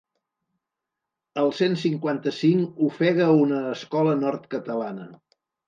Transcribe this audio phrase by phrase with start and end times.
[1.41, 5.11] El cent cinquanta-cinc ofega una escola nord-catalana.